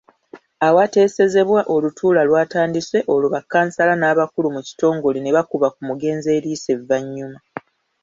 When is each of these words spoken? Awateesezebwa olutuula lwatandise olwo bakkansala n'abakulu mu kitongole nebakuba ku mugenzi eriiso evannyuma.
Awateesezebwa 0.67 1.61
olutuula 1.75 2.21
lwatandise 2.29 2.99
olwo 3.13 3.27
bakkansala 3.35 3.93
n'abakulu 3.97 4.47
mu 4.55 4.61
kitongole 4.67 5.19
nebakuba 5.21 5.67
ku 5.75 5.81
mugenzi 5.89 6.27
eriiso 6.37 6.69
evannyuma. 6.75 7.39